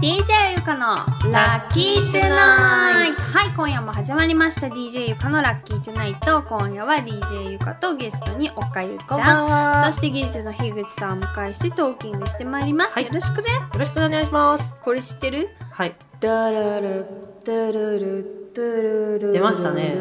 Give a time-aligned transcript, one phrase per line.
[0.00, 0.96] DJ ゆかの
[1.30, 3.20] ラッキートゥナイト。
[3.20, 4.68] はい今夜も始まりました。
[4.68, 6.42] DJ ゆかのラッキートゥナイト。
[6.42, 9.92] 今夜は DJ ゆかとゲストにおかゆちゃん。
[9.92, 13.04] そして技術の樋口さんをお迎えしてトーキングしてまいります、はい。
[13.04, 13.48] よろしくね。
[13.50, 14.74] よろしくお願いします。
[14.82, 15.50] これ知ってる？
[15.70, 15.94] はい。
[16.18, 17.04] ダラル
[17.44, 19.96] ダラルダラル出ましたね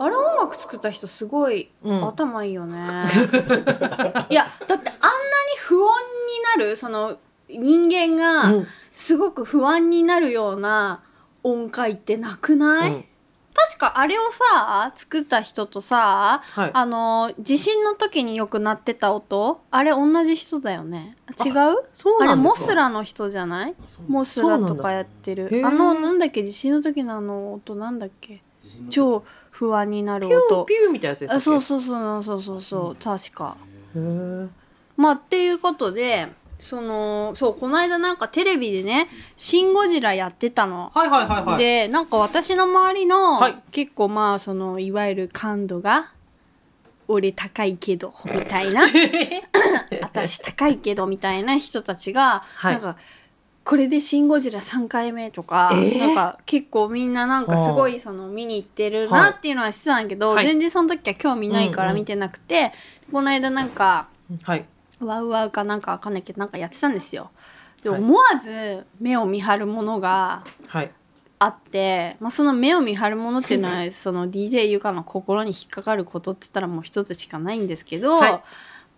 [0.00, 3.06] あれ音楽作った人すごいうん頭いいよね、
[4.28, 5.08] いやだってあんな
[5.54, 6.07] に不穏に
[6.56, 8.66] なるその人間がうん。
[8.94, 11.02] すごく不安になるような
[11.44, 13.04] 音階ってなくない、うん。
[13.54, 16.70] 確かあれをさ作った人とさはい。
[16.74, 21.14] あの地震の時によく鳴ってた音あれ同じ人だよね？
[21.44, 21.54] 違う？
[21.94, 22.34] そうあれ。
[22.34, 23.74] モスラの人じゃない？
[24.08, 25.48] モスラとかやってる。
[25.64, 26.42] あのなんだっけ？
[26.44, 28.42] 地震の時のあの音なんだっけ？
[28.90, 30.64] 超不安になる音。
[30.64, 31.60] ピューみたいなやつですあそうう。
[31.60, 32.60] そうそうそうそう。
[32.60, 33.56] そう確か。
[33.94, 34.48] へー
[34.98, 40.90] まあっていうことでそのそうこの間なんかテレビでね「シン・ゴジラ」やってたの。
[40.92, 41.56] はいはいはいはい。
[41.56, 43.56] でなんか私の周りの、はい。
[43.70, 46.10] 結構まあそのいわゆる感度が
[47.06, 48.82] 「俺高いけど」みたいな
[50.02, 52.72] 「私高いけど」みたいな人たちが、はい。
[52.74, 52.96] なんか
[53.62, 55.98] これで「シン・ゴジラ」3回目とか、えー？
[55.98, 60.44] なんか結構みんななんかすごいその見に行ってるはないっていうのはしてたんだけど、はい。
[60.44, 62.72] 全然その時は興味ないから見てなくて、
[63.12, 64.08] この間なんか
[64.42, 64.66] はい。
[65.00, 67.30] ワウワウかなんかわかんないけどなんかやってたんですよ。
[67.82, 70.90] ではい思わず目を見張るものがはい。
[71.40, 78.42] あって、まあ、その目を見張るものっていうのはその DJ ゆかの心に引っかかることって言ったらもう一つしかないんですけど、は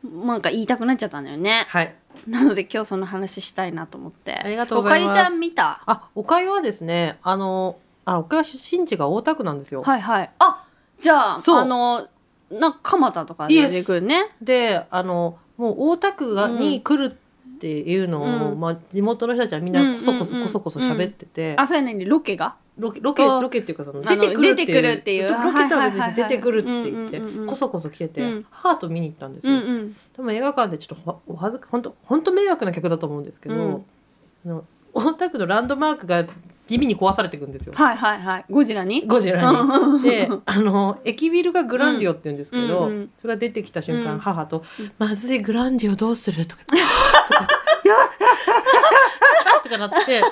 [0.03, 1.67] なんか言いたくなっちゃったんだよね。
[1.69, 1.95] はい。
[2.27, 4.35] なので今日その話したいなと思って。
[4.37, 5.83] ありがとうございますおかゆちゃん見た？
[5.85, 9.83] あ、おかゆはですね、あの、あ、おかゆ出身地が大田区なんですよ。
[9.83, 10.31] はいはい。
[10.39, 10.65] あ
[10.99, 12.09] じゃあそうあの
[12.51, 14.31] なんか蒲田とかで出てくるね。
[14.41, 16.59] で、あの、もう大田区が、うん。
[16.59, 18.61] に来るっていうのを、うん。
[18.61, 22.57] まあ地元の人たちはみんなこそこそこそこそ喋ってて、あそうやねんロケが？
[22.79, 25.31] ロケロケあロケっていうかその出てくるっていうっていう。
[25.31, 28.47] ロケとは別に出てくるって言ってこそこそ来てて、うん。
[28.51, 29.61] ハート見に行ったんですよ。
[30.17, 33.85] でも映画館でちょっとほお恥ずか本当本当迷惑な客だと思うんですけど、うん。
[34.47, 36.25] あの大田区のランドマークが
[36.71, 37.73] 地味に壊されていくんですよ。
[37.77, 38.45] はいはいはい。
[38.49, 39.05] ゴジラに？
[39.05, 40.03] ゴジラうんに。
[40.03, 46.77] であの駅ビルがグランディオって言うんですけど、うんうんそれが出てきた瞬間、うん母とうん「まずいグランディオどうする?」とか「と
[47.35, 47.49] か
[49.65, 50.23] とかなって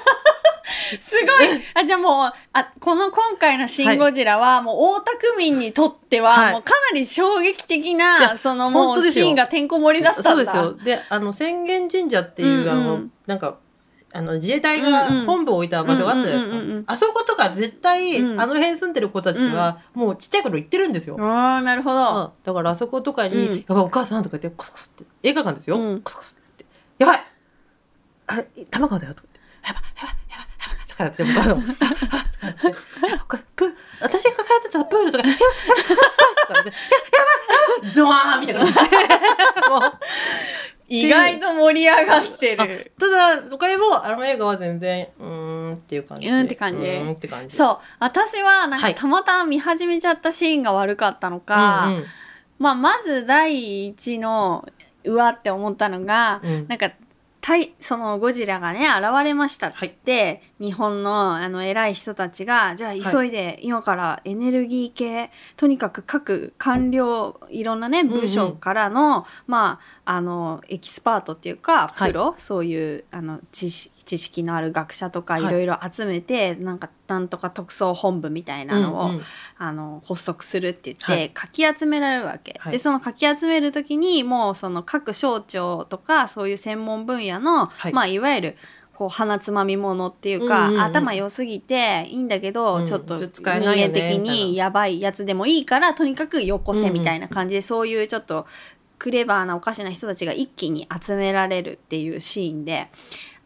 [1.01, 10.73] すごいあじゃあもうあこの今回の「シン・ゴジラは」もう大田区民にとっては、はいもうかなり衝撃的いなやそのもうシーンがてんこ盛りだったんだそうですよ。
[10.85, 13.57] で、あの宣言神社っていう、あのなんか。
[14.13, 16.93] あの自衛隊が本部を置いた場所があったじゃないですか。
[16.93, 18.41] あそことか絶対、うん。
[18.41, 21.17] あの辺住んでる子たちは、もうちっちゃい頃行ってるんですよ。
[21.21, 22.31] ああなるほど、うん。
[22.43, 23.57] だからあそことかに、うん。
[23.59, 25.79] やばいお母さんとか言って、コソコソって、映画館ですよ。
[25.79, 26.01] うん。
[26.01, 26.65] コソコソって。
[26.99, 27.27] やばい。
[28.29, 29.69] あれ、玉川だよとか言って。
[29.69, 31.25] やばい、やばい、やばい、やばい、とかやって、
[33.21, 35.87] 僕 私が通ってたプールとか、やばい、やばい、
[36.47, 36.77] とか言って、や
[37.19, 38.61] やばい、ゾワーンみたいな。
[39.69, 39.93] もう
[40.89, 42.93] 意外と盛り上がってる。
[42.99, 46.29] ただ、おかげも、あの映画は全然、うーんっていう感じ。
[46.29, 46.85] うんって感じ。
[46.85, 47.57] うーんって感じ。
[47.57, 47.79] そう。
[47.99, 48.95] 私はなんはい。
[48.95, 52.05] かたまたま見始めちゃったシーンが悪かったのか、うんうん。
[52.59, 54.67] まあ、まず第一の
[55.05, 56.67] うわって思ったのが、うん。
[56.69, 56.91] なんか
[57.41, 68.21] 対そのゴジラがね現れましたっつって、日本のあの偉い人たちがじゃあ急いで今からエネルギー系とにかく各官僚いろんなねんうん。
[68.21, 72.13] 部署からの、まああのエキスパートっていうかはい。
[72.13, 75.43] プロ、そういうあの知識知識のある学者とかはい。
[75.45, 79.23] いろいろ集めて、なんかなんとか特捜本部みたいなのを、うんうん
[79.61, 81.31] あの発足するって言って、はい。
[81.31, 82.73] かき集められるわけ、はい。
[82.73, 87.95] でそのかき集める時にもうその各省庁とかそういう専門分野の、はいい。
[87.95, 88.57] まあ、いわゆる
[88.99, 90.81] こう鼻つまみものっていうか、うんうんうん。
[90.83, 92.87] 頭良すぎていいんだけど、うん。
[92.87, 98.49] ちょっと人間的にやばいやつでもいいからとにかくよこせうんうんみたいな感じで、そういうちょっと
[98.99, 102.89] クレバーなおかしな人たちが一気に集められるっていうシーンで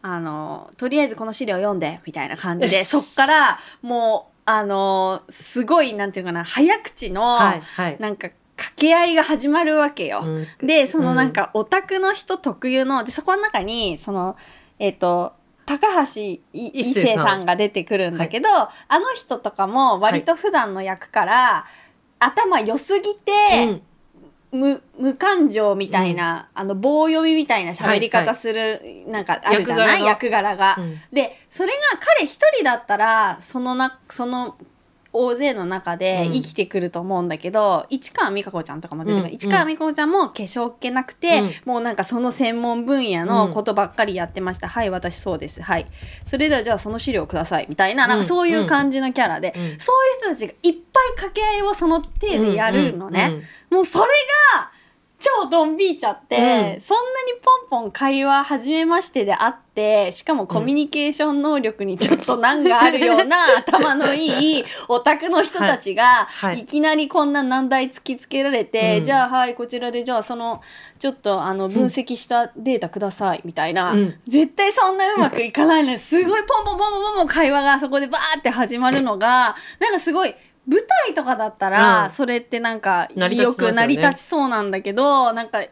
[0.01, 7.97] あのとりあえずこの資料読んでみたいな感じでそっからもうあのすごいなんていうかな早口の、はい、はい。
[7.99, 10.21] なんか掛け合いが始まるわけよ。
[10.23, 10.47] うん。
[10.65, 14.35] でそのなんかオタクの人特有のでそこの中にその
[14.79, 15.33] えっ、と
[15.65, 18.69] 高橋い一生さんが出てくるんだけど、あ
[18.99, 21.65] の人とかも割と普段の役から、
[22.19, 23.31] 頭良すぎて、
[23.67, 23.81] うん。
[24.53, 30.03] 無無感情みたいな、あの棒読みみたいな喋り方する、なんかあるじゃない？
[30.03, 30.75] 役役柄が。
[30.77, 31.01] うん。
[31.11, 34.55] でそれが彼一人だったらそのなその
[35.13, 36.33] 大勢の中でうん。
[36.33, 39.35] 生きてくると思うんだけど、市川美香子ちゃんとかも出てくる、うん。
[39.35, 41.51] 市川美香子ちゃんも化粧っ気なくて、うん。
[41.65, 45.61] もうなんかその専門分野のことばっかりやってました、はい私そうです。
[45.61, 45.85] はい。
[46.25, 47.67] それではじゃあその資料ください。
[47.69, 49.61] みたいななんかそういう感じのキャラで、うん。
[49.61, 49.79] そういう
[50.19, 53.33] 人たちがいっぱい掛け合いをその手でやるのね、うん。
[53.35, 53.43] うん。
[53.77, 54.05] もうそれ
[54.55, 54.72] が
[55.23, 56.35] 超ドン引いちゃって、
[56.75, 56.81] うん。
[56.81, 66.55] そんなにポンポン会話初めましてであってしかもコミュニケーション能力にちょっと難があるような 頭のいいオタクの人たちが、はい。
[66.55, 69.03] はいい、きなりこんな難題突きつけられて、うん。
[69.05, 70.61] じゃあはいこちらでじゃあその
[70.99, 74.19] ちょっとあの分析したデータくださいみたいな、うん。
[74.27, 82.09] 絶対そんなうまくいかないのにすごいポンポンポンポンポンポン会話がそこでバーって始まるのがなんかすごい舞台とかだったら、うん。
[82.09, 83.67] それってなんか成り立ちますよね。
[83.67, 85.71] よく成り立ちそうなんだけどなんか映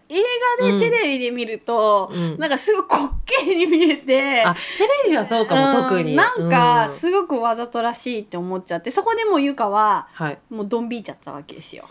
[0.60, 2.38] 画でテレビで見ると、うん。
[2.38, 3.10] なんかすごい滑
[3.46, 4.44] 稽に見えて。
[4.44, 4.60] あテ
[5.06, 6.16] レビはそうかも、うん特に。
[6.16, 6.94] なんかうん。
[6.94, 10.40] すごくわざとらしいって思っちゃってそこでもうゆかははい。
[10.50, 11.86] もうドン引いちゃったわけですよ。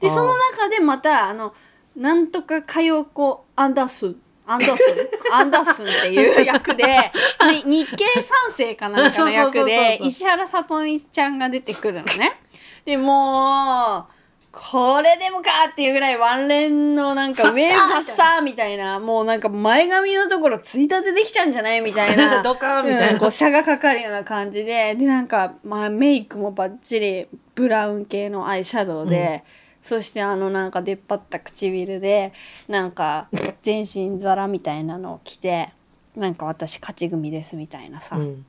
[0.00, 0.14] であー。
[0.14, 1.54] その中でまたあの
[1.94, 4.16] なんとかかよこアンダースン
[4.46, 5.34] アンダースン？
[5.34, 6.84] アンダース ンっていう役で
[7.66, 10.06] に日系三世かなんかの役そうそうそうでそう。
[10.06, 12.40] 石原さとみちゃんが出てくるのね。
[12.84, 14.16] でもう
[14.58, 23.12] これでもかっていうぐらいワンレンのなんかウェーブファッサーみたいなもうなんか前髪のところついたてできちゃうんじゃないみたいな ドカーンみたいな。
[23.12, 29.44] うんこう車がかかるような感じででなんか、まあ、メイクもバッチリブラウン系のアイシャドウで、
[29.82, 32.32] そしてあのなんか出っ張った唇で
[32.66, 33.28] なんか
[33.62, 35.70] 全身皿みたいなのを着て
[36.16, 38.46] なんか私勝ち組ですみたいなさ、うん。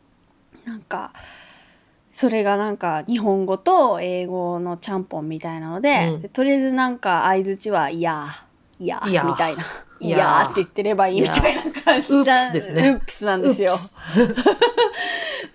[0.66, 1.12] なんか
[2.18, 6.22] それがなんか日本語と英語のちゃんぽんみたいなので,うん。
[6.24, 9.24] で、とりあえずなんか相づちは「いやーいや。
[9.24, 9.64] みたいな
[10.02, 10.18] 「いいや。
[10.18, 12.90] ーやー」って言ってればいいみたいな感じウップスですね。
[12.90, 13.72] ウップスなんですよ。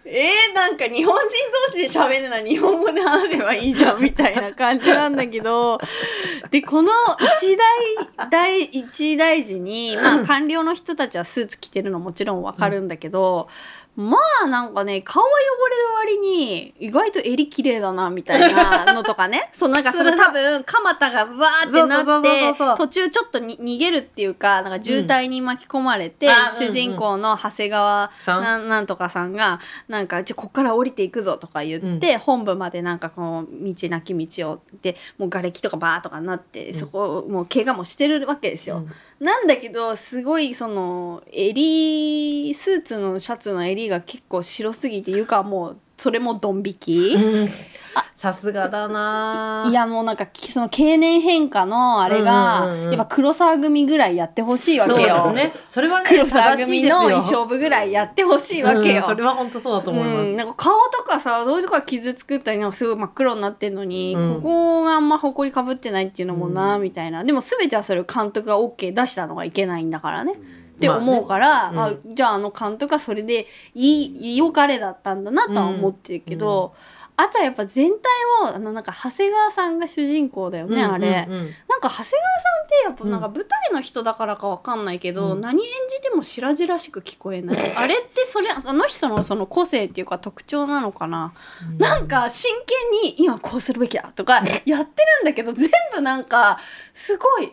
[0.04, 1.26] えー、なんか日本人
[1.66, 5.80] 同士で喋るのは日本語で話せばいいじゃんみたいな感じなんだけど。
[6.52, 6.92] でこの
[7.40, 13.48] 一大大一大事に、まあ、 官僚の人たちはスーツ着てるのもちろんわかるんだけど、
[13.94, 19.50] まあなんかね顔は汚れる割に意外と襟綺麗だなみたいなのとかね。
[19.52, 28.68] そうなんかそれ多分蒲田がわーってなって途中ちょっとに逃げるっていうかなんか渋滞に巻き込まれて、あ主人公の長谷川なん？
[28.68, 38.86] なんとかさんがなんかじゃあこっから降りていくぞとか言って、本部までなんかこう道なき道をでもう瓦礫とかバーとかなって、そこもう怪我もしてるわけですよ。
[39.22, 47.14] なんだけどすごいその襟スーツのシャツの襟が結構白すぎていうかもうそれもドン引き？
[47.14, 47.48] うん
[48.16, 55.24] さすがだないやもうなんかきその経年変化のあれが、うんうんうんうんやっぱ黒沢組ぐらいやってほしいわそうでけよ。
[55.24, 59.00] すねそれはね黒沢組の衣装部ぐらいやってほしいわけよ。
[59.00, 70.34] うんそれは本当そうだと思います、うん、なんか顔とかさどういうとこが傷つくったりなんかすごい真っ黒になってんのに、うんここがあんまほこりかぶってないっていうのもな、うんみたいなでも全てはそれを監督が OK 出したのがいけないんだからね。
[70.82, 71.78] ってまあね思うから、うん。
[71.78, 76.74] あじゃああの監督はそれでいい良かれだったんだなとは思ってるけど、
[77.16, 77.98] あとはやっぱ全体
[78.42, 81.26] をあのなんか長谷川さんが主人公だよね、あれ。
[81.28, 81.40] うんうん。
[81.40, 85.40] うんなんか長谷川さんってやっぱなんか舞台の人だからかわかんないけど、うん。
[85.40, 87.56] 何演じても白々しく聞こえない。
[87.76, 91.34] あれってそれあの人のその個性っていうか特徴なのかな、
[91.78, 94.84] なんか真剣に今こうするべきだとかやってるん
[95.24, 96.58] だけど全部なんか
[96.94, 97.52] すごい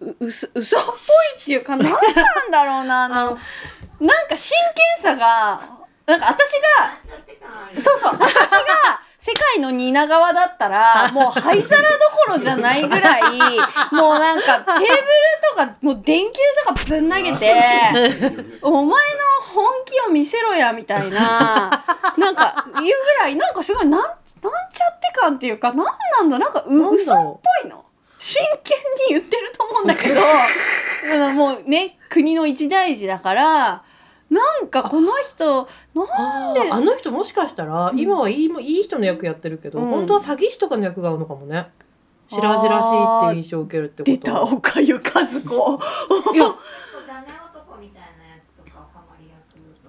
[0.00, 0.94] う嘘嘘っぽい
[1.40, 3.38] っていうか何なんだろうな あの
[4.00, 4.56] なんか真
[5.02, 5.60] 剣さが
[6.06, 13.22] なんか私がそうそう私が世界の蜷川だったら もう灰皿どころじゃないぐらい
[13.92, 14.88] もうなんかテーブル
[15.50, 17.54] とかもう電球とかぶん投げて
[18.62, 18.94] お前の
[19.54, 21.84] 本気を見せろやみたいな
[22.16, 24.12] なんか言うぐらいなんかすごいなんなん
[24.72, 27.40] ちゃって感っていうかなんなんだなんかう嘘っぽ
[28.20, 30.28] 真剣に言ってると思うんだけどだか
[31.08, 33.82] らもうね国の一大事だから
[34.30, 39.88] なんかこの人なんであーあの人もしかしたら、今はいいもいい人の役やってるけど、うん。
[39.88, 41.66] 本当は詐欺師とかの役が合うのかもね。
[42.28, 44.12] 白々しいっていう印象を受けるってこと。
[44.12, 45.80] 出た岡ゆ和子。
[46.32, 46.44] いや
[47.08, 49.36] ダメ男みたいなやつとかハマり役。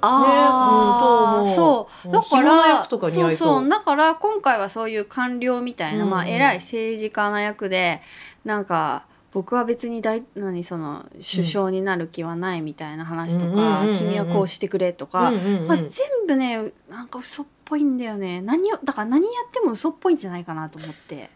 [0.02, 1.71] ああ、ねうんそう
[2.06, 3.32] だからそう。
[3.36, 6.28] そうだから今回はそういう官僚みたいな、まあうん。
[6.30, 8.02] 偉い政治家な役で
[8.46, 15.68] なんか僕は別に大何その首相になる気はないみたいな話とか、うん君はこうしてくれとか、うんうんうん。
[15.68, 15.90] まあ、全
[16.28, 18.42] 部ねなんか嘘っぽいんだよね。
[18.42, 21.30] 何をだから何やっても嘘っぽいんじゃないかなと思って。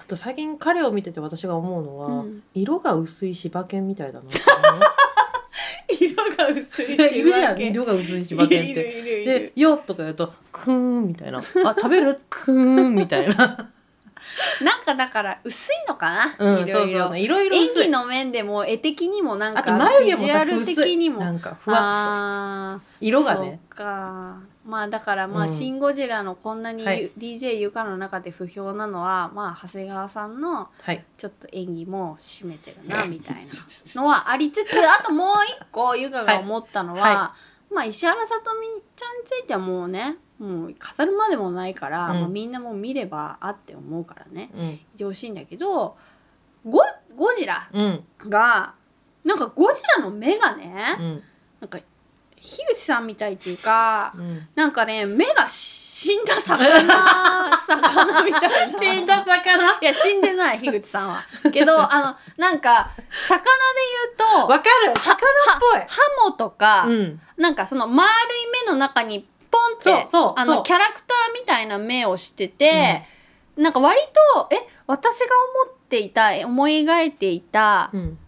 [0.00, 2.42] あと最近彼を見てて私が思うのは、うん。
[2.54, 4.38] 色が薄い柴犬みたいだな色
[6.38, 7.60] が薄いいるじゃん。
[7.60, 8.74] 色が薄い柴犬って。
[9.24, 11.42] でる「よ」とか言うと「くーん」みたいな「あ
[11.76, 12.18] 食べる？
[12.30, 13.70] くーん」みたいな。
[14.62, 16.98] なんかだから薄いのかな、うんいろいろ。
[17.00, 17.18] そうそう。
[17.18, 17.48] いろい。
[17.48, 21.20] ろ演技の面でも絵的にもなんかあと眉毛もビジュアル的にも。
[21.20, 22.84] なんかふわっと。
[23.00, 23.60] 色がね。
[23.70, 24.36] そうか
[24.68, 25.48] まあだからまあ「うん。
[25.48, 27.10] シン・ゴジラ」のこんなにゆ、はい。
[27.16, 31.04] DJ ゆかの中で不評なのはまあ長谷川さんのはい。
[31.16, 33.52] ちょっと演技も占めてるなみたいな
[34.02, 37.14] のはありつつ あともう一個ゆかが思ったのは、はい。
[37.14, 37.34] は
[37.72, 42.20] まあ石原さとみちゃんについてはもうねもう飾るまでもないから、うん。
[42.20, 44.50] まあみんなもう見ればあって思うからね。
[44.54, 44.68] うん。
[44.68, 45.96] いてほしいんだけど
[46.66, 46.82] ゴ
[47.16, 48.04] ゴジラうん。
[48.28, 48.74] が
[49.24, 51.22] なんかゴジラの目がね、うん。
[51.60, 51.78] なんか
[52.40, 54.48] 樋口さんみたいっていうかうん。
[54.54, 56.68] なんかね目が死んだ魚
[57.66, 58.78] 魚みたいな。
[58.80, 59.78] 死んだ魚？
[59.80, 61.24] いや死んでない樋口さんは。
[61.52, 62.90] けど あのなんか
[63.26, 63.44] 魚で
[64.16, 64.94] 言うとわかる。
[64.94, 67.20] 魚っハモとか、ぽいうん。
[67.36, 73.04] なんかその丸い目の中にポンってあのキャラクターみたいな目をしてて、
[73.56, 74.00] なんか割
[74.36, 75.26] とえ私が
[75.64, 78.18] 思っていた思い描いていたうん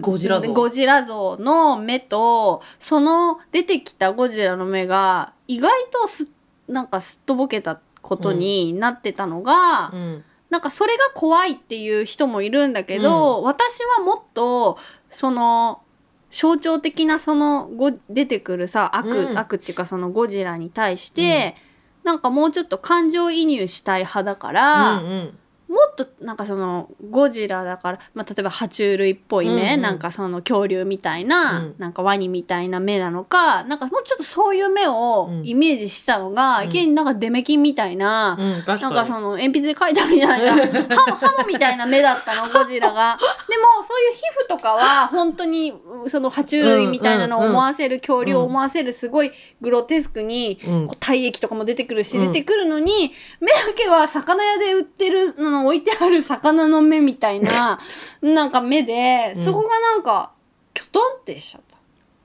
[0.00, 0.52] ゴジラ像。
[0.52, 6.30] ゴジラ像の目とその出てきたゴジラの目が意外とす
[6.68, 10.24] なんかすっとぼけたことになってたのが、うん。
[10.50, 14.78] なんかそれが怖いっていう人もいるんだけど、私はもっと
[15.10, 15.82] その
[16.30, 19.38] 象徴的なそのご出てくるさ悪、うん。
[19.38, 21.56] 悪っていうかそのゴジラに対して、
[22.04, 25.38] なんかもうちょっと感情移入したい派だから、うんうん。
[25.68, 29.80] もっとなんかそのゴジラだから、まあ、例えば爬虫類っぽい目、うんうん。
[29.82, 31.74] なんかその恐竜みたいな、うん。
[31.78, 35.46] なんかワニみたいな目なのかなんかもうちょっとそういう目をうん。
[35.46, 36.68] イメージしたのが、うん。
[36.68, 40.52] いきなりなんかデメキンみたいな、うんなんかその鉛筆で描いたみたいな
[40.96, 43.18] ハモハモみたいな目だったのゴジラが。
[43.48, 45.74] でもそういう皮膚とかは本当に
[46.06, 50.86] その爬虫類みたいなのを思わせる、恐竜を思わせるすごいグロテスクに、うん。
[50.86, 57.78] こう体液とかも出てくるし、うん出てくるのに目だけは魚屋で売ってるの置いてある魚の目みたいな
[58.22, 59.42] なんか目で、うん。
[59.42, 60.32] そこがなんか
[60.74, 61.76] キョトンってしちゃった。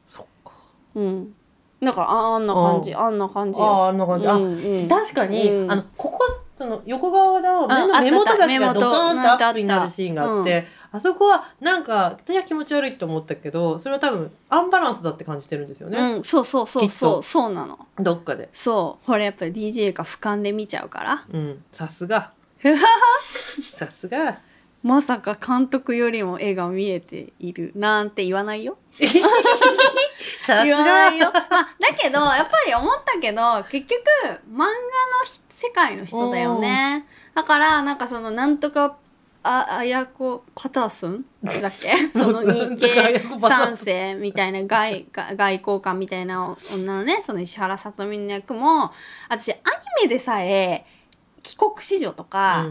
[0.08, 0.52] そっか。
[0.96, 1.36] うん。
[1.82, 3.66] なんかああんな感じあんな感じよ。
[3.66, 4.28] あああんな感じ。
[4.28, 4.88] あうんうん。
[4.88, 5.72] 確かに、うん。
[5.72, 6.20] あのここ
[6.58, 16.96] その横側の目あの目元だけあったがドカーン目アップになるシーンがあって、あそこはなんか私は気持ち悪いと思ったけどそれは多分アンバランスだって感じてるんですよね、うん、そうそうそうきっと。
[16.96, 17.80] そうそうなの。
[17.98, 18.50] どっかで。
[18.54, 19.06] そう。
[19.06, 21.26] これやっぱり DJ が俯瞰で見ちゃうから。
[21.34, 22.32] うんさすが
[23.72, 24.38] さすが。
[24.84, 28.78] まさか監督よりも絵が見えているなんて言わないよ。
[30.46, 34.02] さ言わないよ、まあ、だけどやっぱり思ったけど結局
[34.52, 34.70] 漫画の
[35.26, 37.06] ひ世界の人だよね。
[37.34, 38.98] だからなんかそのなんとか
[39.44, 41.26] ああやこパターソン？
[41.62, 41.96] だっけ？
[42.12, 48.92] その日系三世みたいな外外外交官みたいな女のねその石原さとみの役も
[49.30, 49.60] 私アニ
[50.04, 50.86] メでさえ
[51.44, 52.70] 帰国子女とか、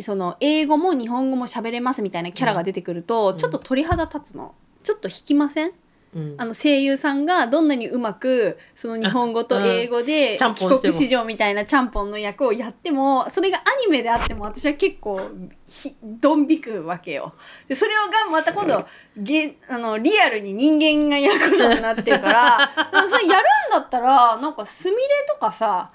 [0.00, 3.38] その英語も日本語も喋れますみたいなキャラが出てくると、うん。
[3.38, 4.54] ちょっと鳥肌立つの。
[4.82, 5.72] ちょっと引きません？
[6.12, 6.34] うん。
[6.38, 15.20] あの声優さんがどんなにうまくその日本語と英語で帰国子女みたいなちゃんぽんの役をやってもそれがアニメであっても私は結構
[15.68, 17.34] ひドン引くわけよ。
[17.68, 18.84] でそれがまた今度
[19.18, 25.92] げあのリアルに人間が役になってるからだからそれやるんだったらなんかすみれとかさ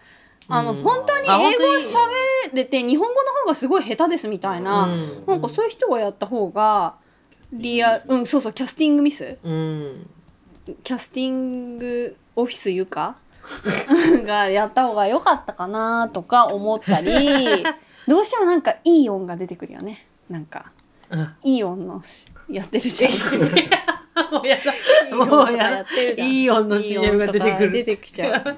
[0.47, 0.83] あの、うん。
[0.83, 5.23] 本当に英語喋れて日本語の方がすごい下手ですみたいな、うん。
[5.25, 6.95] なんかそういう人がやった方が
[7.51, 8.25] リアうん。
[8.25, 9.37] そうそうキャスティングミス。
[9.43, 10.09] うん。
[10.83, 13.17] キャスティングオフィスゆか？
[14.25, 17.13] がやった方が良かったかなとか思ったり
[18.07, 20.07] どうしてもなんかいい音が出てくるよね。
[20.29, 20.71] なんか
[21.11, 21.35] うん。
[21.43, 22.01] いい音の
[22.49, 23.11] やってるじゃん。
[24.31, 24.73] もうやだ。
[24.73, 26.29] いい音とかやってるじゃん。
[26.29, 27.71] いい音の CM が出てくる。
[27.71, 28.57] 出てきちゃう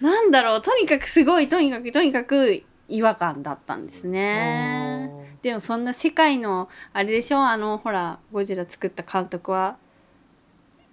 [0.00, 0.62] なんだろう。
[0.62, 5.10] とにかくすごいとにかくとにかく違和感だったんですね。
[5.42, 7.38] でもそんな世界のあれでしょ？
[7.38, 9.76] あのほらゴジラ作った監督は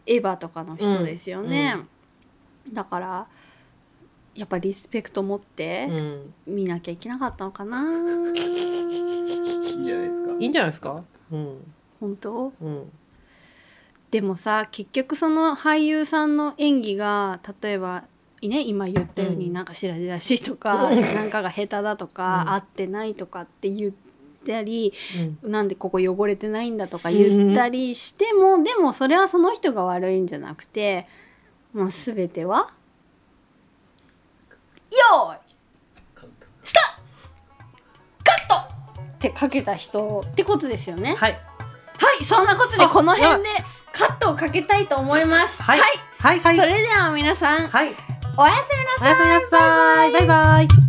[0.05, 1.75] エヴァとかの人ですよね、
[2.71, 3.27] だから
[4.35, 6.33] やっぱリスペクト持ってうん。
[6.45, 7.81] 見なきゃいけなかったのかな、
[8.31, 8.35] いい
[9.83, 10.31] じゃないですか。
[10.39, 11.03] いいんじゃないですか？
[11.31, 11.73] うん。
[11.99, 12.53] 本当？
[12.61, 12.91] うん。
[14.11, 18.05] でもさ結局その俳優さんの演技が例えば
[18.41, 21.01] ね今言ったようにうんなんか白々しいとか、うん。
[21.01, 22.53] なんかが下手だとか、うん。
[22.53, 23.91] 合ってないとかって言っ
[24.45, 24.93] たり
[25.43, 25.51] うん。
[25.51, 31.07] なんでここ汚れてないんだとか言ったりしても、でもそれはその人が悪いんじゃなくて、
[31.73, 32.71] まあ、全ては
[34.91, 35.39] 「よーい
[36.19, 36.51] 監督
[38.23, 38.55] カット!」
[39.01, 41.15] ってかけた人ってことですよね。
[41.15, 41.31] はい。
[41.31, 41.37] は
[42.21, 43.49] いそんなことであこの辺で
[43.91, 45.61] カットをかけたいと思います。
[45.61, 45.79] はい。
[45.79, 46.55] はいはい。
[46.55, 47.95] それでは皆さんはい
[48.39, 49.25] おやすみなさい。
[49.25, 50.11] おやすみなさい。
[50.11, 50.86] バイバイ。